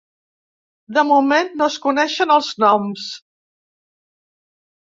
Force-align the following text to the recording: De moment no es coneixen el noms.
De 0.97 1.03
moment 1.09 1.53
no 1.59 1.67
es 1.73 1.77
coneixen 1.85 2.35
el 2.39 2.47
noms. 2.65 3.07